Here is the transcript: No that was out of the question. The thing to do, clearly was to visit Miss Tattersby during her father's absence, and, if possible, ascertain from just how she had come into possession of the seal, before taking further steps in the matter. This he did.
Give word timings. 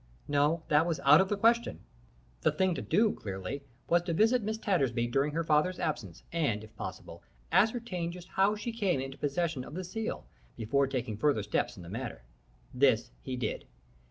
No 0.27 0.63
that 0.67 0.87
was 0.87 0.99
out 1.05 1.21
of 1.21 1.29
the 1.29 1.37
question. 1.37 1.81
The 2.41 2.51
thing 2.51 2.73
to 2.73 2.81
do, 2.81 3.13
clearly 3.13 3.61
was 3.87 4.01
to 4.01 4.13
visit 4.15 4.41
Miss 4.41 4.57
Tattersby 4.57 5.05
during 5.05 5.31
her 5.33 5.43
father's 5.43 5.77
absence, 5.77 6.23
and, 6.33 6.63
if 6.63 6.75
possible, 6.75 7.21
ascertain 7.51 8.07
from 8.07 8.13
just 8.13 8.29
how 8.29 8.55
she 8.55 8.71
had 8.71 8.79
come 8.79 8.99
into 9.03 9.19
possession 9.19 9.63
of 9.63 9.75
the 9.75 9.83
seal, 9.83 10.25
before 10.57 10.87
taking 10.87 11.17
further 11.17 11.43
steps 11.43 11.77
in 11.77 11.83
the 11.83 11.87
matter. 11.87 12.23
This 12.73 13.11
he 13.21 13.35
did. 13.35 13.65